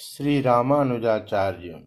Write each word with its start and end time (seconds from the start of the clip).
श्री 0.00 0.40
रामानुजाचार्य। 0.40 1.84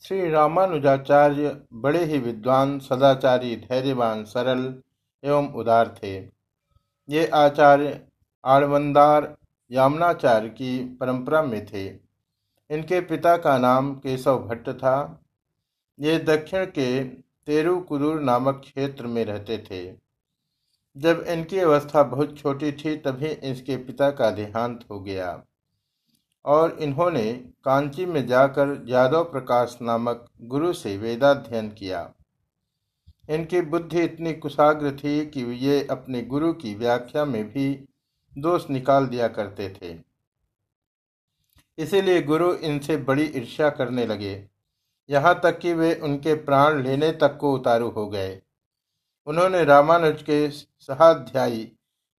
श्री 0.00 0.30
रामानुजाचार्य 0.30 1.62
बड़े 1.72 2.04
ही 2.04 2.18
विद्वान, 2.18 2.78
सदाचारी, 2.78 3.56
धैर्यवान, 3.56 4.24
सरल 4.24 4.82
एवं 5.24 5.52
उदार 5.52 5.96
थे। 6.02 6.18
ये 7.08 7.26
आचार्य 7.26 8.06
आड़वंदार 8.44 9.36
यामनाचार्य 9.70 10.48
की 10.48 10.96
परंपरा 10.96 11.42
में 11.42 11.66
थे। 11.66 11.86
इनके 12.70 13.00
पिता 13.00 13.36
का 13.36 13.58
नाम 13.58 13.94
केशव 13.94 14.38
भट्ट 14.38 14.70
था। 14.70 15.22
ये 16.00 16.18
दक्षिण 16.18 16.64
के 16.64 17.04
तेरुकुदुर 17.46 18.20
नामक 18.20 18.54
क्षेत्र 18.54 19.06
में 19.06 19.24
रहते 19.24 19.58
थे। 19.58 19.94
जब 20.96 21.24
इनकी 21.28 21.58
अवस्था 21.58 22.02
बहुत 22.02 22.38
छोटी 22.38 22.72
थी, 22.72 22.96
तभी 22.96 23.26
इसके 23.26 23.76
पिता 23.76 24.10
का 24.10 24.30
देहांत 24.30 24.84
हो 24.90 25.00
गया। 25.00 25.44
और 26.44 26.76
इन्होंने 26.80 27.32
कांची 27.64 28.06
में 28.06 28.26
जाकर 28.26 28.84
यादव 28.88 29.24
प्रकाश 29.24 29.78
नामक 29.82 30.26
गुरु 30.42 30.72
से 30.72 30.96
वेदाध्ययन 30.96 31.68
किया। 31.70 32.12
इनकी 33.30 33.60
बुद्धि 33.60 34.02
इतनी 34.02 34.32
कुशाग्र 34.34 34.90
थी 34.96 35.26
कि 35.26 35.40
ये 35.40 35.86
अपने 35.90 36.22
गुरु 36.22 36.52
की 36.52 36.74
व्याख्या 36.74 37.24
में 37.24 37.44
भी 37.52 37.84
दोष 38.38 38.70
निकाल 38.70 39.06
दिया 39.06 39.28
करते 39.28 39.68
थे। 39.68 39.96
इसीलिए 41.78 42.22
गुरु 42.22 42.52
इनसे 42.54 42.96
बड़ी 42.96 43.24
ईर्ष्या 43.24 43.70
करने 43.70 44.06
लगे। 44.06 44.48
यहाँ 45.08 45.40
तक 45.42 45.58
कि 45.58 45.72
वे 45.72 45.94
उनके 45.94 46.34
प्राण 46.34 46.82
लेने 46.82 47.12
तक 47.12 47.36
को 47.36 47.52
उतारू 47.54 47.88
हो 47.88 48.06
गए। 48.08 48.40
उन्होंने 49.26 49.64
रामानुज 49.64 50.22
के 50.22 50.50
सहाध्यायी 50.50 51.72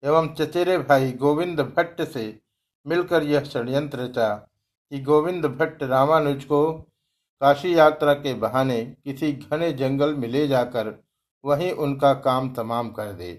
एवं 0.04 0.34
चचेरे 0.34 0.78
भाई 0.78 1.12
गोविंद 1.12 1.60
भट्ट 1.60 2.02
से 2.02 2.43
मिलकर 2.86 3.24
यह 3.24 3.44
षड्यंत्र 3.44 4.00
रचा 4.00 4.34
कि 4.92 5.00
गोविंद 5.00 5.46
भट्ट 5.46 5.84
रामानुज 5.84 6.44
को 6.44 6.72
काशी 7.42 7.78
यात्रा 7.78 8.14
के 8.14 8.34
बहाने 8.34 8.84
किसी 9.04 9.32
घने 9.34 9.72
जंगल 9.72 10.14
में 10.14 10.28
ले 10.28 10.48
जाकर 10.48 10.94
वहीं 11.44 11.72
उनका 11.72 12.14
काम 12.14 12.54
तमाम 12.54 12.90
कर 12.90 13.12
दे। 13.12 13.34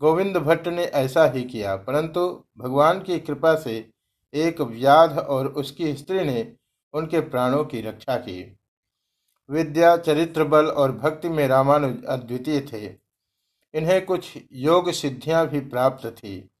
गोविंद 0.00 0.36
भट्ट 0.36 0.68
ने 0.68 0.84
ऐसा 0.84 1.24
ही 1.24 1.42
किया, 1.44 1.76
परंतु 1.76 2.44
भगवान 2.58 3.02
की 3.02 3.18
कृपा 3.20 3.54
से 3.54 3.90
एक 4.34 4.60
व्याध 4.60 5.18
और 5.18 5.46
उसकी 5.46 5.94
स्त्री 5.94 6.24
ने 6.24 6.52
उनके 6.94 7.20
प्राणों 7.20 7.64
की 7.64 7.80
रक्षा 7.80 8.16
की। 8.16 8.58
विद्या, 9.48 9.96
चरित्र 9.96 10.44
बल 10.44 10.66
और 10.66 10.92
भक्ति 10.92 11.28
में 11.28 11.46
रामानुज 11.48 12.04
अद्वितीय 12.04 12.60
थे। 12.72 12.84
इन्हें 13.74 14.04
कुछ 14.06 14.38
योग 14.52 14.90
सिद्धियाँ 14.90 15.46
भी 15.48 15.60
प्राप्त 15.60 16.06
थी। 16.06 16.51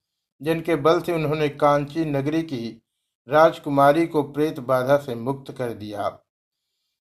जिनके 0.42 0.76
बल 0.76 1.00
से 1.00 1.12
उन्होंने 1.12 1.48
कांची 1.48 2.04
नगरी 2.04 2.42
की 2.42 2.82
राजकुमारी 3.28 4.06
को 4.06 4.22
प्रेत 4.22 4.60
बाधा 4.60 4.96
से 4.96 5.14
मुक्त 5.14 5.52
कर 5.52 5.72
दिया। 5.72 6.18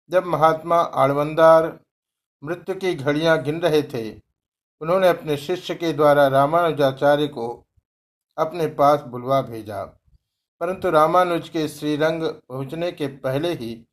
जब 0.10 0.26
महात्मा 0.26 0.76
आड़वंदार 0.76 1.80
मृत्यु 2.44 2.76
की 2.76 2.94
घड़ियाँ 2.96 3.44
गिन 3.44 3.62
रहे 3.62 3.84
थे, 3.84 4.22
उन्होंने 4.82 5.08
अपने 5.08 5.38
शिष्य 5.38 5.76
के 5.76 5.94
द्वारा 5.94 6.28
रामानुजाचार्य 6.28 7.28
को 7.28 7.66
अपने 8.38 8.68
पास 8.68 9.02
बुलवा 9.02 9.42
भेजा। 9.42 9.84
परंतु 10.62 10.90
रामानुज 10.90 11.50
के 11.50 11.68
श्रीरंग 11.68 12.24
पहुँचने 12.24 12.92
के 12.92 13.08
पहले 13.08 13.54
ही 13.54 13.88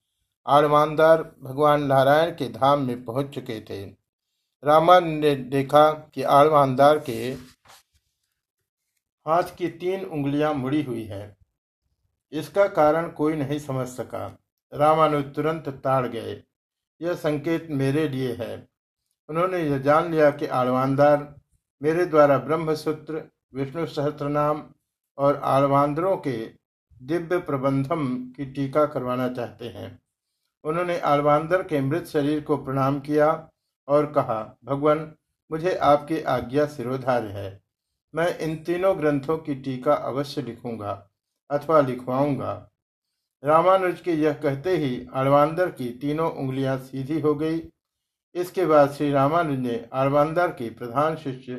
आड़वानदार 0.47 1.23
भगवान 1.43 1.83
नारायण 1.83 2.31
के 2.31 2.49
धाम 2.49 2.87
में 2.87 3.05
पहुँच 3.05 3.27
चुके 3.27 3.61
थे। 3.61 3.85
रामानुज 4.65 5.13
ने 5.13 5.35
देखा 5.35 5.91
कि 5.91 6.23
आड़वानदार 6.23 6.99
के 6.99 7.35
हाथ 9.29 9.43
की 9.43 9.69
तीन 9.69 10.05
उंगलियाँ 10.05 10.55
मुड़ी 10.55 10.83
हुई 10.83 11.05
है। 11.05 11.37
इसका 12.33 12.69
कारण 12.69 13.09
कोई 13.09 13.37
नहीं 13.37 13.59
समझ 13.59 13.87
सका। 13.87 14.39
रामानुज 14.75 15.35
तुरंत 15.35 15.69
ताड़ 15.69 16.07
गए। 16.07 16.43
यह 17.03 17.15
संकेत 17.15 17.69
मेरे 17.71 18.09
लिए 18.09 18.33
है। 18.33 18.69
उन्होंने 19.29 19.59
यह 19.59 19.79
जान 19.79 20.11
लिया 20.11 20.31
कि 20.31 20.47
आलवानदार, 20.47 21.35
मेरे 21.83 22.05
द्वारा 22.05 22.39
ब्रह्मसूत्र, 22.39 23.31
विष्णु 23.55 23.87
सहस्त्रनाम 23.87 24.71
और 25.19 25.37
आलवांदरों 25.37 26.17
के 26.17 26.51
दिव्य 27.03 27.39
प्रबंधम 27.39 28.33
की 28.37 28.47
टीका 28.47 28.87
करवाना 28.87 29.29
चाहते 29.29 29.69
हैं। 29.69 30.03
उन्होंने 30.65 31.01
आलवांदर 31.01 31.63
के 31.63 31.81
मृत 31.81 32.07
शरीर 32.07 32.41
को 32.41 32.57
प्रणाम 32.57 33.01
किया 33.01 33.51
और 33.89 34.13
कहा, 34.13 34.57
भगवान, 34.65 35.15
मुझे 35.53 35.75
आपकी 35.75 36.21
आज्ञा 36.21 36.67
सिरोधार्य 36.67 37.29
है। 37.29 37.68
मैं 38.15 38.39
इन 38.39 38.57
तीनों 38.57 38.97
ग्रंथों 38.99 39.37
की 39.39 39.55
टीका 39.55 39.95
अवश्य 39.95 40.43
लिखूँगा 40.43 40.93
अथवा 41.51 41.81
लिखवाऊँगा। 41.81 42.53
रामानुज 43.43 44.01
के 44.01 44.13
यह 44.13 44.33
कहते 44.35 44.77
ही 44.77 45.07
अड़वांदर 45.15 45.71
की 45.71 45.89
तीनों 46.01 46.31
उंगलियाँ 46.33 46.77
सीधी 46.79 47.21
हो 47.21 47.35
गई। 47.35 47.63
इसके 48.35 48.67
बाद 48.67 48.93
श्री 48.93 49.11
रामानुज 49.13 49.59
ने 49.59 49.77
अड़वांदर 49.93 50.49
के 50.53 50.71
प्रधान 50.71 51.17
शिष्य 51.17 51.55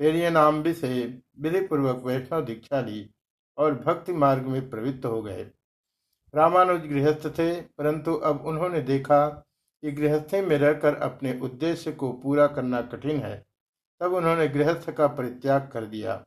पेरियनाम्बी 0.00 0.72
से 0.74 1.04
विधिपूर्वक 1.40 2.02
वैष्णव 2.06 2.44
दीक्षा 2.44 2.80
ली 2.80 3.08
और 3.58 3.74
भक्ति 3.76 4.12
मार्ग 4.14 4.46
में 4.46 4.68
प्रवृत्त 4.70 5.06
हो 5.06 5.22
गए। 5.22 5.42
रामानुज 6.34 6.86
गृहस्थ 6.86 7.26
थे, 7.28 7.60
परंतु 7.60 8.14
अब 8.14 8.46
उन्होंने 8.46 8.80
देखा 8.82 9.26
कि 9.28 9.92
गृहस्थी 9.92 10.40
में 10.40 10.56
रहकर 10.58 10.94
अपने 11.02 11.38
उद्देश्य 11.40 11.92
को 11.92 12.12
पूरा 12.14 12.46
करना 12.48 12.80
कठिन 12.84 13.20
है। 13.20 13.45
तब 14.00 14.14
उन्होंने 14.14 14.48
गृहस्थ 14.48 14.90
का 14.90 15.06
परित्याग 15.06 15.68
कर 15.72 15.84
दिया 15.84 16.24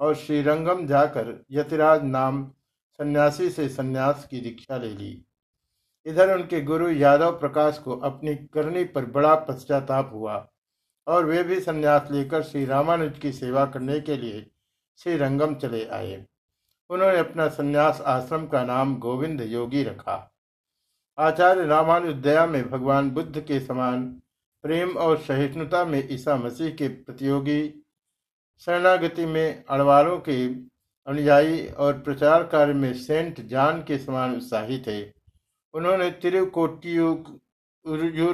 और 0.00 0.14
श्रीरंगम 0.14 0.86
जाकर 0.86 1.34
यतिराज 1.50 2.04
नाम 2.04 2.44
सन्यासी 2.98 3.48
से 3.50 3.68
सन्यास 3.68 4.26
की 4.30 4.40
दीक्षा 4.40 4.76
ले 4.76 4.88
ली। 4.88 5.24
इधर 6.06 6.34
उनके 6.34 6.60
गुरु 6.60 6.88
यादव 6.90 7.38
प्रकाश 7.38 7.78
को 7.78 7.96
अपनी 8.00 8.34
करनी 8.34 8.84
पर 8.84 9.06
बड़ा 9.06 9.34
पश्चाताप 9.34 10.10
हुआ 10.12 10.46
और 11.06 11.24
वे 11.24 11.42
भी 11.42 11.60
सन्यास 11.60 12.08
लेकर 12.10 12.42
श्री 12.42 12.64
रामानुज 12.64 13.18
की 13.18 13.32
सेवा 13.32 13.64
करने 13.66 14.00
के 14.00 14.16
लिए 14.16 14.46
श्री 14.98 15.16
रंगम 15.16 15.54
चले 15.54 15.84
आए। 15.86 16.24
उन्होंने 16.90 17.18
अपना 17.18 17.48
सन्यास 17.48 18.00
आश्रम 18.00 18.46
का 18.46 18.62
नाम 18.64 18.96
गोविंद 18.98 19.40
योगी 19.40 19.82
रखा। 19.82 20.16
आचार्य 21.18 21.64
रामानुज 21.66 22.14
दया 22.14 22.46
में 22.46 22.70
भगवान 22.70 23.10
बुद्ध 23.10 23.40
के 23.40 23.60
समान 23.60 24.20
प्रेम 24.64 24.96
और 24.96 25.18
सहिष्णुता 25.18 25.84
में 25.84 26.08
ईसा 26.10 26.36
मसीह 26.36 26.70
के 26.70 26.88
प्रतियोगी, 26.88 27.84
शरणागति 28.62 29.26
में 29.26 29.64
अड़वालों 29.64 30.18
के 30.18 30.46
अनुयायी 31.06 31.66
और 31.68 31.98
प्रचार 32.00 32.46
कार्य 32.46 32.72
में 32.72 32.92
सेंट 32.94 33.40
जान 33.40 33.82
के 33.82 33.98
समान 33.98 34.34
उत्साही 34.36 34.78
थे। 34.86 35.02
उन्होंने 35.74 36.10
तिरुकोटियूर 36.22 37.38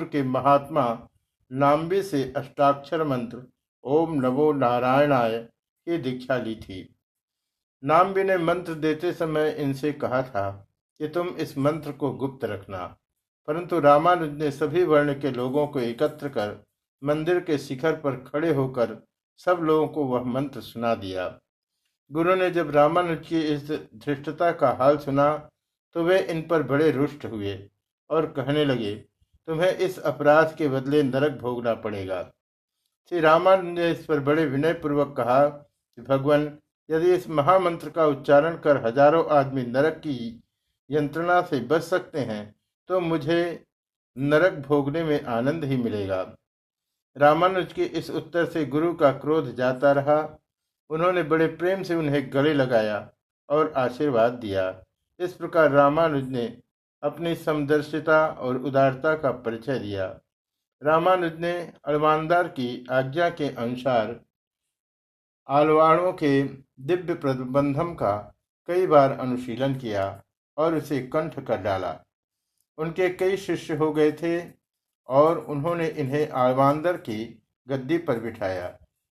के 0.04 0.22
महात्मा 0.22 0.86
नाम्बी 1.50 2.02
से 2.02 2.32
अष्टाक्षर 2.36 3.04
मंत्र, 3.04 3.42
ओम 3.84 4.14
नवो 4.20 4.52
नारायणाय, 4.52 5.38
की 5.38 5.98
दीक्षा 5.98 6.36
ली 6.36 6.54
थी। 6.56 6.96
नाम्बी 7.82 8.22
ने 8.22 8.36
मंत्र 8.38 8.74
देते 8.74 9.12
समय 9.12 9.50
इनसे 9.58 9.92
कहा 9.92 10.22
था 10.22 10.50
कि 11.00 11.08
तुम 11.08 11.28
इस 11.28 11.56
मंत्र 11.58 11.92
को 11.92 12.10
गुप्त 12.12 12.44
रखना। 12.44 12.96
परंतु 13.48 13.80
रामानुज 13.80 14.30
ने 14.32 14.50
सभी 14.50 14.82
वर्ण 14.84 15.14
के 15.20 15.30
लोगों 15.32 15.66
को 15.66 15.80
एकत्र 15.80 16.28
कर 16.28 16.56
मंदिर 17.02 17.40
के 17.40 17.58
शिखर 17.58 17.94
पर 18.00 18.16
खड़े 18.24 18.52
होकर 18.54 18.96
सब 19.40 19.58
लोगों 19.62 19.86
को 19.88 20.04
वह 20.06 20.24
मंत्र 20.32 20.60
सुना 20.62 20.94
दिया। 20.96 21.26
गुरु 22.10 22.34
ने 22.34 22.50
जब 22.50 22.70
रामानुज 22.70 23.26
की 23.26 23.40
इस 23.44 23.70
धृष्टता 23.70 24.50
का 24.52 24.70
हाल 24.80 24.98
सुना 24.98 25.26
तो 25.96 26.04
वे 26.04 26.18
इन 26.20 26.40
पर 26.42 26.62
बड़े 26.64 26.90
रुष्ट 26.90 27.24
हुए 27.24 27.58
और 28.10 28.26
कहने 28.28 28.64
लगे, 28.64 28.94
तुम्हें 29.48 29.70
इस 29.70 29.98
अपराध 30.00 30.54
के 30.56 30.68
बदले 30.68 31.02
नरक 31.02 31.38
भोगना 31.40 31.74
पड़ेगा। 31.76 32.22
श्री 33.12 33.20
रामानुज 33.20 33.74
ने 33.74 33.90
इस 33.90 34.04
पर 34.04 34.20
बड़े 34.22 34.46
विनय 34.46 34.72
पूर्वक 34.74 35.14
कहा 35.16 35.46
कि 35.48 36.02
भगवान, 36.02 36.50
यदि 36.88 37.12
इस 37.14 37.28
महामंत्र 37.30 37.90
का 37.90 38.06
उच्चारण 38.06 38.56
कर 38.58 38.84
हज़ारों 38.86 39.24
आदमी 39.36 39.62
नरक 39.64 39.96
की 39.98 40.42
यंत्रणा 40.90 41.40
से 41.42 41.60
बच 41.62 41.82
सकते 41.82 42.20
हैं 42.22 42.54
तो 42.88 43.00
मुझे 43.00 43.64
नरक 44.16 44.52
भोगने 44.52 45.04
में 45.04 45.24
आनंद 45.24 45.64
ही 45.64 45.76
मिलेगा। 45.76 46.36
रामानुज 47.16 47.72
के 47.72 47.84
इस 47.84 48.10
उत्तर 48.10 48.46
से 48.46 48.64
गुरु 48.66 48.94
का 48.94 49.12
क्रोध 49.12 49.54
जाता 49.54 49.92
रहा। 49.92 50.38
उन्होंने 50.90 51.22
बड़े 51.22 51.46
प्रेम 51.46 51.82
से 51.82 51.94
उन्हें 51.94 52.32
गले 52.32 52.54
लगाया 52.54 53.10
और 53.48 53.72
आशीर्वाद 53.76 54.32
दिया। 54.32 54.82
इस 55.20 55.32
प्रकार 55.32 55.70
रामानुज 55.70 56.28
ने 56.28 56.46
अपनी 57.02 57.34
समदर्शिता 57.34 58.26
और 58.26 58.56
उदारता 58.56 59.14
का 59.14 59.30
परिचय 59.30 59.78
दिया। 59.78 60.06
रामानुज 60.82 61.38
ने 61.38 61.72
अलमानदार 61.84 62.48
की 62.48 62.86
आज्ञा 62.90 63.30
के 63.30 63.48
अनुसार 63.48 64.20
आलवाड़ों 65.48 66.12
के 66.12 66.42
दिव्य 66.80 67.14
प्रबंधम 67.14 67.94
का 67.94 68.16
कई 68.68 68.86
बार 68.86 69.12
अनुशीलन 69.12 69.74
किया 69.74 70.22
और 70.56 70.74
उसे 70.74 71.00
कंठ 71.06 71.44
कर 71.46 71.56
डाला। 71.56 72.03
उनके 72.78 73.08
कई 73.10 73.36
शिष्य 73.36 73.74
हो 73.74 73.92
गए 73.92 74.12
थे 74.12 74.40
और 75.08 75.38
उन्होंने 75.38 75.86
इन्हें 75.88 76.28
आलवांदर 76.28 76.96
की 76.98 77.24
गद्दी 77.66 77.98
पर 77.98 78.20
बिठाया। 78.20 78.66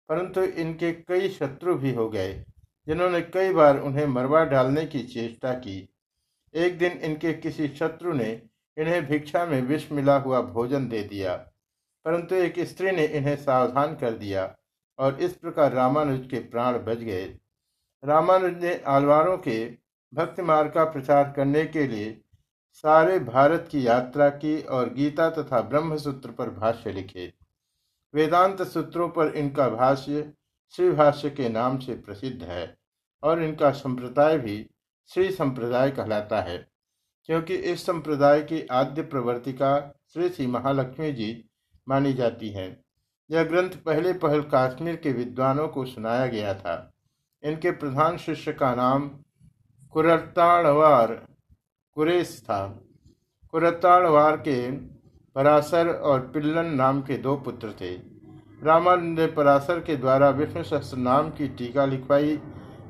परंतु 0.09 0.41
इनके 0.41 0.91
कई 0.91 1.29
शत्रु 1.29 1.75
भी 1.75 1.93
हो 1.93 2.09
गए, 2.09 2.33
जिन्होंने 2.87 3.21
कई 3.23 3.53
बार 3.53 3.79
उन्हें 3.79 4.05
मरवा 4.07 4.43
डालने 4.45 4.85
की 4.85 5.03
चेष्टा 5.05 5.53
की। 5.55 5.77
एक 6.53 6.77
दिन 6.77 6.91
इनके 6.91 7.33
किसी 7.33 7.67
शत्रु 7.69 8.13
ने 8.13 8.31
इन्हें 8.77 9.05
भिक्षा 9.07 9.45
में 9.45 9.61
विष 9.61 9.91
मिला 9.91 10.15
हुआ 10.17 10.41
भोजन 10.43 10.87
दे 10.89 11.01
दिया, 11.03 11.35
परंतु 12.05 12.35
एक 12.35 12.59
स्त्री 12.59 12.91
ने 12.91 13.05
इन्हें 13.05 13.35
सावधान 13.35 13.95
कर 13.95 14.13
दिया 14.13 14.55
और 14.99 15.19
इस 15.21 15.33
प्रकार 15.33 15.73
रामानुज 15.73 16.27
के 16.27 16.39
प्राण 16.45 16.77
बच 16.77 16.97
गए। 16.99 17.25
रामानुज 18.03 18.63
ने 18.63 18.73
आलवारों 18.87 19.37
के 19.37 19.65
भक्ति 20.13 20.41
मार्ग 20.41 20.71
का 20.71 20.83
प्रचार 20.85 21.31
करने 21.35 21.65
के 21.65 21.87
लिए 21.87 22.09
सारे 22.73 23.19
भारत 23.19 23.67
की 23.71 23.85
यात्रा 23.87 24.29
की 24.31 24.61
और 24.61 24.93
गीता 24.93 25.29
तथा 25.29 25.61
ब्रह्म 25.61 25.97
सूत्र 25.97 26.31
पर 26.31 26.49
भाष्य 26.49 26.91
लिखे। 26.91 27.31
वेदांत 28.13 28.61
सूत्रों 28.63 29.07
पर 29.09 29.33
इनका 29.35 29.67
भाष्य 29.69 30.31
श्री 30.73 30.89
भाष्य 30.91 31.29
के 31.29 31.49
नाम 31.49 31.77
से 31.79 31.93
प्रसिद्ध 31.95 32.41
है 32.43 32.77
और 33.23 33.41
इनका 33.43 33.71
संप्रदाय 33.71 34.37
भी 34.37 34.65
श्री 35.09 35.31
संप्रदाय 35.31 35.91
कहलाता 35.91 36.41
है, 36.41 36.57
क्योंकि 37.29 37.55
इस 37.55 37.85
संप्रदाय 37.85 38.41
की 38.41 38.61
आद्य 38.71 39.01
प्रवर्तिका 39.03 39.79
श्री 40.13 40.29
श्री 40.29 40.47
महालक्ष्मी 40.47 41.11
जी 41.11 41.31
मानी 41.87 42.13
जाती 42.13 42.49
है। 42.49 42.67
यह 43.29 43.43
ग्रंथ 43.43 43.69
पहले 43.85 44.13
पहल 44.15 44.41
काश्मीर 44.51 44.95
के 44.95 45.11
विद्वानों 45.13 45.67
को 45.67 45.85
सुनाया 45.85 46.27
गया 46.27 46.53
था। 46.53 46.93
इनके 47.43 47.71
प्रधान 47.73 48.17
शिष्य 48.17 48.53
का 48.53 48.73
नाम 48.75 49.09
कुरताड़वार 49.93 51.13
कुरेश 51.97 52.41
था 52.43 52.59
कुरताड़वार 53.53 54.35
के 54.37 54.71
पराशर 55.35 55.87
और 55.87 56.19
पिल्लन 56.19 56.65
नाम 56.65 57.01
के 57.01 57.17
दो 57.17 57.35
पुत्र 57.35 57.71
थे। 57.81 57.91
रामानंद 58.63 59.19
ने 59.19 59.27
पराशर 59.27 59.79
के 59.79 59.95
द्वारा 59.95 60.29
विष्णु 60.29 60.63
शस्त्र 60.63 60.97
नाम 60.97 61.29
की 61.29 61.47
टीका 61.47 61.85
लिखवाई 61.85 62.39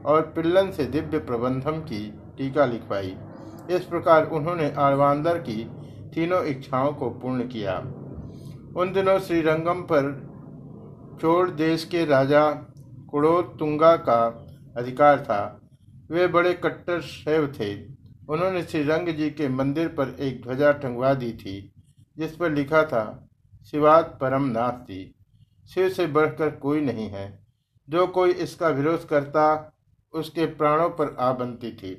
और 0.05 0.21
पिल्लन 0.35 0.71
से 0.71 0.85
दिव्य 0.85 1.19
प्रबंधम 1.19 1.79
की 1.81 2.03
टीका 2.37 2.65
लिखवाई। 2.65 3.15
इस 3.71 3.85
प्रकार 3.85 4.29
उन्होंने 4.29 4.71
आलवांदर 4.71 5.37
की 5.37 5.63
तीनों 6.13 6.43
इच्छाओं 6.45 6.93
को 6.93 7.09
पूर्ण 7.09 7.47
किया। 7.47 7.77
उन 8.75 8.91
दिनों 8.93 9.19
श्रीरंगम 9.19 9.81
पर 9.81 10.15
चोड़ 11.21 11.49
देश 11.49 11.85
के 11.85 12.05
राजा 12.05 12.49
कुड़ोतुंगा 13.11 13.95
का 13.95 14.23
अधिकार 14.77 15.19
था। 15.19 15.61
वे 16.11 16.27
बड़े 16.27 16.53
कट्टर 16.53 17.01
शैव 17.01 17.47
थे। 17.59 17.98
उन्होंने 18.29 18.63
श्री 18.63 18.81
रंग 18.83 19.07
जी 19.09 19.29
के 19.29 19.47
मंदिर 19.49 19.87
पर 19.89 20.15
एक 20.19 20.41
ध्वजा 20.41 20.71
टंगवा 20.71 21.13
दी 21.13 21.31
थी, 21.33 21.71
जिस 22.17 22.35
पर 22.35 22.51
लिखा 22.51 22.83
था, 22.83 23.29
शिवात 23.71 24.17
परम 24.21 24.43
नास्ती 24.47 25.15
शिव 25.65 25.89
से 25.89 26.05
बढ़कर 26.07 26.49
कोई 26.57 26.81
नहीं 26.81 27.07
है। 27.09 27.27
जो 27.87 28.05
कोई 28.07 28.31
इसका 28.33 28.69
विरोध 28.69 29.07
करता, 29.07 29.73
उसके 30.13 30.45
प्राणों 30.45 30.89
पर 30.89 31.15
आ 31.19 31.31
बनती 31.33 31.71
थी। 31.71 31.93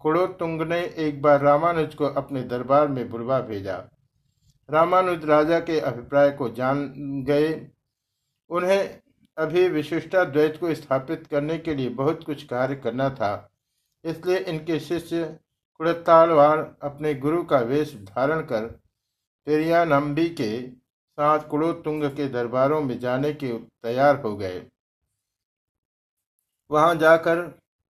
कुड़ोतुंग 0.00 0.62
ने 0.62 0.80
एक 0.98 1.20
बार 1.22 1.40
रामानुज 1.40 1.94
को 1.94 2.06
अपने 2.06 2.42
दरबार 2.44 2.88
में 2.88 3.08
बुलवा 3.10 3.40
भेजा। 3.40 3.76
रामानुज 4.68 5.24
राजा 5.24 5.58
के 5.60 5.78
अभिप्राय 5.80 6.30
को 6.30 6.48
जान 6.50 6.84
गए। 7.26 7.50
उन्हें 8.50 8.98
अभी 9.36 9.68
विशिष्टा 9.68 10.24
द्वैत 10.24 10.56
को 10.60 10.74
स्थापित 10.74 11.26
करने 11.26 11.58
के 11.58 11.74
लिए 11.74 11.88
बहुत 11.90 12.24
कुछ 12.24 12.42
कार्य 12.44 12.76
करना 12.76 13.08
था, 13.10 13.48
इसलिए 14.04 14.38
इनके 14.38 14.78
शिष्य 14.80 15.38
कुड़तालवार 15.82 16.76
अपने 16.82 17.14
गुरु 17.14 17.42
का 17.42 17.58
वेश 17.58 17.94
धारण 17.94 18.40
कर 18.40 18.66
पेरियानंबी 19.46 20.28
के 20.28 20.68
साथ 21.12 21.48
कुड़ोतुंग 21.48 22.04
के 22.04 22.28
दरबारों 22.28 22.80
में 22.80 22.98
जाने 22.98 23.32
के 23.32 23.52
तैयार 23.52 24.20
हो 24.20 24.36
गए। 24.36 24.66
वहाँ 26.70 26.94
जाकर 26.94 27.40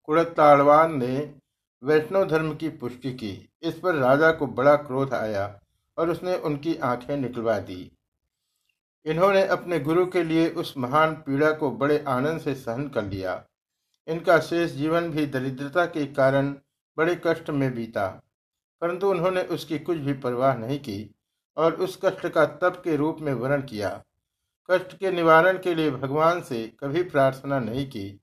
कुड़ताड़वान 0.03 0.97
ने 0.97 1.35
वैष्णव 1.83 2.27
धर्म 2.27 2.55
की 2.55 2.69
पुष्टि 2.69 3.13
की। 3.13 3.49
इस 3.61 3.79
पर 3.79 3.95
राजा 3.95 4.31
को 4.31 4.47
बड़ा 4.47 4.75
क्रोध 4.75 5.13
आया 5.13 5.61
और 5.97 6.09
उसने 6.09 6.38
उनकी 6.38 6.75
आँखें 6.75 7.17
निकलवा 7.17 7.59
दी। 7.59 7.97
इन्होंने 9.05 9.47
अपने 9.47 9.79
गुरु 9.79 10.05
के 10.05 10.23
लिए 10.23 10.49
उस 10.49 10.77
महान 10.77 11.13
पीड़ा 11.13 11.51
को 11.51 11.71
बड़े 11.71 12.03
आनंद 12.07 12.41
से 12.41 12.55
सहन 12.55 12.89
कर 12.89 13.03
लिया। 13.03 13.43
इनका 14.07 14.39
शेष 14.39 14.71
जीवन 14.71 15.11
भी 15.11 15.25
दरिद्रता 15.25 15.85
के 15.85 16.05
कारण 16.05 16.55
बड़े 16.97 17.21
कष्ट 17.27 17.50
में 17.50 17.75
बीता। 17.75 18.21
परंतु 18.81 19.09
उन्होंने 19.09 19.44
उसकी 19.44 19.80
कुछ 19.80 19.97
भी 19.97 20.13
परवाह 20.13 20.56
नहीं 20.56 20.80
की 20.80 21.15
और 21.57 21.74
उस 21.74 22.00
कष्ट 22.06 22.27
का 22.27 22.45
तप 22.45 22.81
के 22.83 22.95
रूप 22.95 23.18
में 23.21 23.33
वर्ण 23.33 23.62
किया। 23.62 24.03
कष्ट 24.71 24.97
के 24.97 25.12
निवारण 25.12 25.57
के 25.57 25.75
लिए 25.75 25.92
भगवान 25.92 26.42
से 26.42 26.68
कभी 26.80 27.03
प्रार्थना 27.03 27.59
नहीं 27.59 27.88
की। 27.88 28.21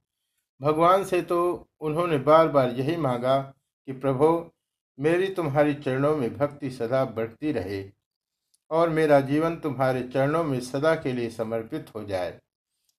भगवान 0.62 1.04
से 1.04 1.22
तो 1.22 1.68
उन्होंने 1.80 2.18
बार 2.18 2.48
बार 2.48 2.70
यही 2.70 2.96
मांगा 2.96 3.38
कि, 3.86 3.92
प्रभो, 3.92 4.54
मेरी 5.00 5.34
तुम्हारी 5.34 5.74
चरणों 5.74 6.16
में 6.16 6.36
भक्ति 6.36 6.70
सदा 6.70 7.04
बढ़ती 7.04 7.52
रहे 7.52 7.90
और 8.70 8.88
मेरा 8.88 9.20
जीवन 9.20 9.56
तुम्हारे 9.56 10.02
चरणों 10.02 10.44
में 10.44 10.60
सदा 10.60 10.94
के 10.94 11.12
लिए 11.12 11.30
समर्पित 11.30 11.90
हो 11.94 12.04
जाए। 12.04 12.40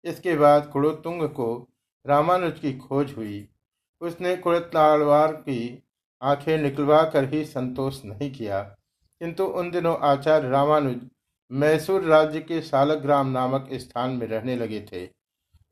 इसके 0.05 0.37
बाद 0.37 0.67
कुड़ोतुंग 0.67 1.29
को 1.29 1.69
रामानुज 2.07 2.59
की 2.59 2.79
खोज 2.79 3.13
हुई। 3.17 3.49
उसने 4.03 4.37
कुड़ताड़वार 4.37 5.33
की 5.33 5.83
आँखें 6.23 6.57
निकलवा 6.59 7.03
कर 7.05 7.29
ही 7.29 7.45
संतोष 7.45 8.05
नहीं 8.05 8.31
किया। 8.33 8.61
किंतु 9.21 9.45
उन 9.45 9.71
दिनों 9.71 9.97
आचार्य 10.01 10.49
रामानुज 10.49 11.01
मैसूर 11.51 12.03
राज्य 12.03 12.41
के 12.41 12.61
सालग्राम 12.61 13.29
नामक 13.29 13.69
स्थान 13.73 14.11
में 14.11 14.27
रहने 14.27 14.57
लगे 14.57 14.81
थे। 14.93 15.05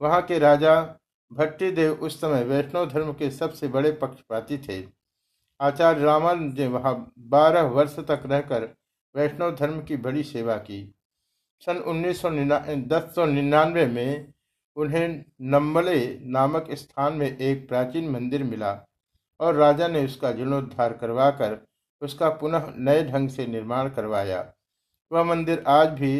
वहाँ 0.00 0.23
के 0.23 0.38
राजा 0.38 0.75
भट्टी 1.32 1.71
देव 1.71 1.93
उस 1.93 2.21
समय 2.21 2.44
वैष्णव 2.44 2.88
धर्म 2.88 3.12
के 3.12 3.31
सबसे 3.31 3.69
बड़े 3.69 3.93
पक्षपाती 3.93 4.59
थे। 4.59 4.82
आचार्य 5.61 6.03
रामानुज 6.03 6.59
ने 6.59 6.67
वहाँ 6.67 7.12
बारह 7.19 7.62
वर्ष 7.62 7.97
तक 7.99 8.23
रहकर 8.27 8.69
वैष्णव 9.15 9.55
धर्म 9.56 9.82
की 9.82 9.97
बड़ी 9.97 10.23
सेवा 10.23 10.56
की। 10.56 10.94
सन 11.62 11.77
उन्नीस 11.77 12.21
सौ 12.23 13.27
निन्यानवे 13.27 13.87
में 13.87 14.32
उन्हें 14.76 15.25
नम्बले 15.40 16.19
नामक 16.22 16.67
स्थान 16.70 17.12
में 17.12 17.38
एक 17.38 17.69
प्राचीन 17.69 18.11
मंदिर 18.11 18.44
मिला 18.44 18.87
और 19.40 19.55
राजा 19.55 19.88
ने 19.88 20.05
उसका 20.05 20.32
जीर्णोद्धार 20.32 20.93
करवाकर 20.93 21.58
उसका 22.02 22.28
पुनः 22.28 22.72
नए 22.76 23.02
ढंग 23.05 23.28
से 23.28 23.46
निर्माण 23.46 23.88
करवाया। 23.88 24.52
वह 25.12 25.25
मंदिर 25.25 25.64
आज 25.67 25.88
भी 25.88 26.19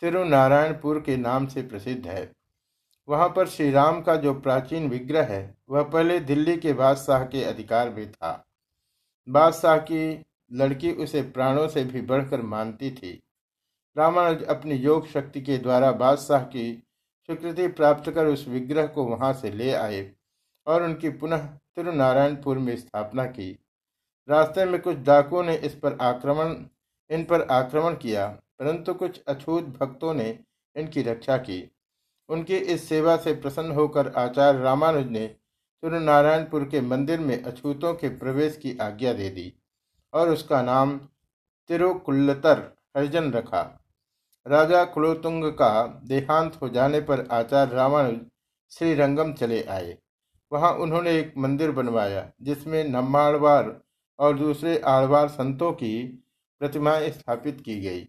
तिरुनारायणपुर 0.00 1.00
के 1.00 1.16
नाम 1.16 1.46
से 1.46 1.62
प्रसिद्ध 1.62 2.06
है। 2.06 2.32
वहाँ 3.08 3.28
पर 3.28 3.46
श्री 3.46 3.70
राम 3.70 4.00
का 4.00 4.16
जो 4.16 4.34
प्राचीन 4.34 4.88
विग्रह 4.88 5.24
है, 5.24 5.56
वह 5.70 5.82
पहले 5.82 6.20
दिल्ली 6.20 6.56
के 6.56 6.72
बादशाह 6.72 7.24
के 7.24 7.44
अधिकार 7.44 7.90
में 7.90 8.12
था। 8.12 8.46
बादशाह 9.28 9.78
की 9.78 10.26
लड़की 10.52 10.92
उसे 10.92 11.22
प्राणों 11.22 11.68
से 11.68 11.84
भी 11.84 12.00
बढ़कर 12.00 12.42
मानती 12.42 12.90
थी। 12.90 13.22
रामानुज 13.96 14.42
अपनी 14.42 14.74
योग 14.74 15.08
शक्ति 15.08 15.40
के 15.40 15.58
द्वारा 15.58 15.92
बादशाह 15.92 16.42
की 16.42 16.87
स्वीकृति 17.28 17.66
प्राप्त 17.68 18.10
कर 18.10 18.26
उस 18.26 18.46
विग्रह 18.48 18.86
को 18.86 19.04
वहाँ 19.04 19.32
से 19.32 19.50
ले 19.50 19.72
आए 19.72 20.10
और 20.66 20.82
उनकी 20.82 21.08
पुनः 21.12 21.38
तिरुनारायणपुर 21.76 22.58
में 22.58 22.76
स्थापना 22.76 23.24
की। 23.24 23.50
रास्ते 24.28 24.64
में 24.64 24.80
कुछ 24.82 24.96
डाकुओं 24.96 25.42
ने 25.42 25.56
इस 25.56 25.74
पर 25.74 25.96
आक्रमण, 26.00 26.54
इन 27.10 27.24
पर 27.24 27.42
आक्रमण 27.42 27.94
किया, 27.94 28.26
परंतु 28.58 28.94
कुछ 28.94 29.20
अछूत 29.28 29.64
भक्तों 29.80 30.14
ने 30.14 30.38
इनकी 30.76 31.02
रक्षा 31.02 31.36
की। 31.38 31.62
उनकी 32.28 32.56
इस 32.56 32.88
सेवा 32.88 33.16
से 33.16 33.34
प्रसन्न 33.34 33.72
होकर 33.72 34.12
आचार्य 34.16 34.60
रामानुज 34.60 35.06
ने 35.06 35.26
तिरुनारायणपुर 35.26 36.64
के 36.64 36.80
मंदिर 36.80 37.20
में 37.20 37.42
अछूतों 37.42 37.92
के 37.94 38.08
प्रवेश 38.08 38.56
की 38.56 38.76
आज्ञा 38.78 39.12
दे 39.12 39.28
दी 39.30 39.52
और 40.12 40.28
उसका 40.28 40.62
नाम 40.62 40.96
तिरुकुल्लतर 41.70 42.62
हरिजन 42.96 43.30
रखा। 43.32 43.62
राजा 44.46 44.84
कुलोतुंग 44.84 45.44
का 45.44 46.00
देहांत 46.04 46.58
हो 46.62 46.68
जाने 46.68 47.00
पर 47.00 47.26
आचार्य 47.30 47.74
रामानुज 47.74 48.20
श्रीरंगम 48.72 49.32
चले 49.32 49.62
आए। 49.62 49.96
वहाँ 50.52 50.72
उन्होंने 50.72 51.18
एक 51.18 51.34
मंदिर 51.38 51.70
बनवाया, 51.70 52.30
जिसमें 52.42 52.84
नम्माड़वार 52.84 53.80
और 54.18 54.38
दूसरे 54.38 54.78
आड़वार 54.78 55.28
संतों 55.28 55.72
की 55.72 56.22
प्रतिमाएँ 56.60 57.10
स्थापित 57.10 57.60
की 57.60 57.80
गई 57.80 58.06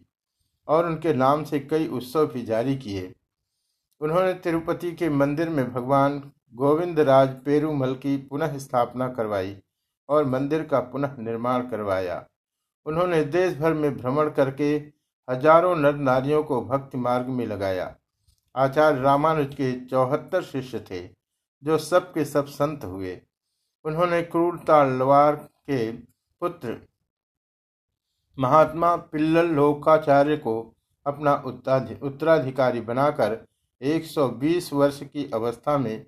और 0.68 0.86
उनके 0.86 1.12
नाम 1.14 1.44
से 1.44 1.60
कई 1.60 1.86
उत्सव 1.88 2.26
भी 2.26 2.42
जारी 2.42 2.76
किए। 2.76 3.14
उन्होंने 4.00 4.34
तिरुपति 4.34 4.92
के 4.92 5.08
मंदिर 5.08 5.48
में 5.48 5.72
भगवान 5.72 6.32
गोविंद 6.54 7.00
राज 7.00 7.28
पेरूमल 7.44 7.94
की 7.94 8.16
पुनः 8.16 8.58
स्थापना 8.58 9.08
करवाई 9.08 9.56
और 10.08 10.24
मंदिर 10.24 10.62
का 10.62 10.80
पुनः 10.80 11.16
निर्माण 11.18 11.68
करवाया। 11.68 12.24
उन्होंने 12.86 13.24
देश 13.24 13.56
भर 13.58 13.74
में 13.74 13.96
भ्रमण 13.96 14.30
करके 14.30 14.99
हज़ारों 15.28 15.74
नर 15.76 15.94
नारियों 15.96 16.42
को 16.42 16.60
भक्ति 16.62 16.98
मार्ग 16.98 17.26
में 17.28 17.46
लगाया। 17.46 17.94
आचार्य 18.54 19.00
रामानुज 19.00 19.54
के 19.54 19.72
चौहत्तर 19.80 20.42
शिष्य 20.42 20.80
थे, 20.80 21.00
जो 21.62 21.78
सब 21.78 22.12
के 22.12 22.24
सब 22.24 22.46
संत 22.48 22.84
हुए। 22.84 23.20
उन्होंने 23.84 24.22
क्रूरतालवार 24.22 25.36
के 25.36 25.90
पुत्र 25.92 26.76
महात्मा 28.38 28.94
पिल्लल 28.96 29.46
लोकाचार्य 29.46 30.36
को 30.36 30.54
अपना 31.06 31.34
उत्तराधिकारी 31.44 32.80
बनाकर 32.80 33.38
120 33.80 34.72
वर्ष 34.72 35.02
की 35.02 35.30
अवस्था 35.34 35.76
में 35.78 36.06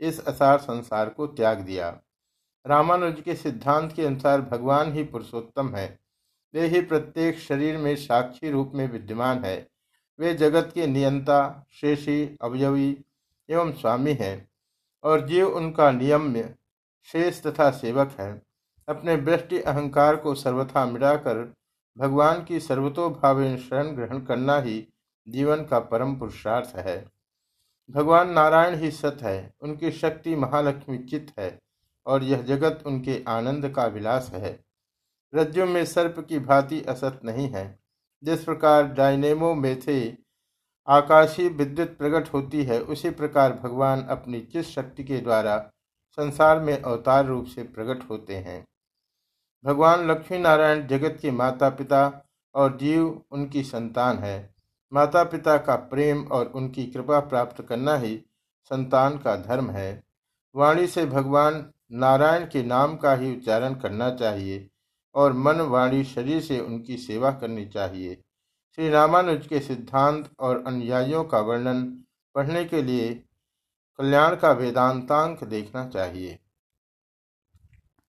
इस 0.00 0.20
असार 0.26 0.58
संसार 0.58 1.08
को 1.08 1.26
त्याग 1.28 1.60
दिया। 1.60 1.88
रामानुज 2.64 3.20
के 3.20 3.34
सिद्धांत 3.34 3.92
के 3.92 4.04
अनुसार 4.06 4.40
भगवान 4.42 4.92
ही 4.92 5.04
पुरुषोत्तम 5.04 5.74
है। 5.74 5.98
वे 6.58 6.66
ही 6.66 6.80
प्रत्येक 6.80 7.38
शरीर 7.38 7.76
में 7.78 7.96
साक्षी 7.96 8.50
रूप 8.50 8.72
में 8.74 8.92
विद्यमान 8.92 9.44
है। 9.44 9.68
वे 10.20 10.34
जगत 10.34 10.70
के 10.74 10.86
नियंता, 10.86 11.66
शेषी, 11.72 12.36
अवयवी 12.42 13.04
एवं 13.50 13.72
स्वामी 13.72 14.12
हैं 14.12 14.48
और 15.04 15.26
जीव 15.26 15.48
उनका 15.48 15.90
नियम्य, 15.90 16.54
शेष 17.04 17.42
तथा 17.42 17.70
सेवक 17.70 18.16
है। 18.20 18.42
अपने 18.88 19.14
वृष्टि 19.14 19.60
अहंकार 19.60 20.16
को 20.16 20.34
सर्वथा 20.34 20.86
मिटाकर 20.86 21.54
भगवान 21.98 22.44
की 22.44 22.60
सर्वतोभावे 22.60 23.56
शरण 23.58 23.86
ग्रहण 23.86 24.20
करना 24.20 24.60
ही 24.60 24.88
जीवन 25.28 25.64
का 25.64 25.78
परम 25.78 26.16
पुरुषार्थ 26.16 26.76
है। 26.76 27.04
भगवान 27.90 28.30
नारायण 28.30 28.74
ही 28.74 28.90
सत 28.90 29.18
है, 29.22 29.54
उनकी 29.60 29.90
शक्ति 29.90 30.36
महालक्ष्मी 30.36 30.98
चित्त 30.98 31.38
है 31.38 31.58
और 32.06 32.22
यह 32.22 32.42
जगत 32.42 32.82
उनके 32.86 33.24
आनंद 33.28 33.68
का 33.68 33.86
विलास 33.86 34.30
है। 34.34 34.67
रज्जु 35.34 35.66
में 35.66 35.84
सर्प 35.84 36.26
की 36.28 36.38
भांति 36.38 36.82
असत 36.82 37.20
नहीं 37.24 37.48
है। 37.48 37.78
जिस 38.24 38.44
प्रकार 38.44 38.86
डायनेमो 38.86 39.54
में 39.54 39.80
थे 39.80 40.16
आकाशीय 40.88 41.48
विद्युत 41.48 41.98
प्रकट 41.98 42.34
होती 42.34 42.64
है, 42.64 42.80
उसी 42.80 43.10
प्रकार 43.10 43.52
भगवान 43.52 44.02
अपनी 44.02 44.40
चित 44.40 44.64
शक्ति 44.64 45.04
के 45.04 45.18
द्वारा 45.18 45.70
संसार 46.10 46.60
में 46.60 46.82
अवतार 46.82 47.26
रूप 47.26 47.46
से 47.46 47.62
प्रकट 47.62 48.10
होते 48.10 48.36
हैं। 48.36 48.68
भगवान 49.64 50.10
लक्ष्मी 50.10 50.38
नारायण 50.38 50.86
जगत 50.86 51.18
के 51.22 51.30
माता 51.30 51.68
पिता 51.68 52.28
और 52.54 52.76
जीव 52.76 53.22
उनकी 53.30 53.62
संतान 53.62 54.18
है। 54.18 54.54
माता 54.92 55.24
पिता 55.24 55.56
का 55.56 55.76
प्रेम 55.76 56.24
और 56.24 56.46
उनकी 56.46 56.86
कृपा 56.86 57.20
प्राप्त 57.20 57.62
करना 57.62 57.96
ही 57.96 58.24
संतान 58.64 59.18
का 59.18 59.36
धर्म 59.36 59.70
है। 59.70 60.04
वाणी 60.56 60.86
से 60.86 61.06
भगवान 61.06 61.72
नारायण 61.92 62.44
के 62.44 62.62
नाम 62.62 62.96
का 62.96 63.14
ही 63.14 63.36
उच्चारण 63.36 63.74
करना 63.74 64.10
चाहिए। 64.10 64.70
और 65.14 65.32
मन 65.32 65.60
वाणी 65.60 66.04
शरीर 66.04 66.40
से 66.40 66.60
उनकी 66.60 66.96
सेवा 66.96 67.30
करनी 67.30 67.66
चाहिए। 67.66 68.14
श्री 68.78 68.88
रामानुज 68.88 69.46
के 69.46 69.60
सिद्धांत 69.60 70.30
और 70.40 70.64
अनुयायियों 70.66 71.24
का 71.24 71.40
वर्णन 71.40 71.82
पढ़ने 72.34 72.64
के 72.64 72.82
लिए 72.82 73.14
कल्याण 73.98 74.36
का 74.36 74.52
वेदांतांक 74.52 75.44
देखना 75.44 75.88
चाहिए। 75.88 76.38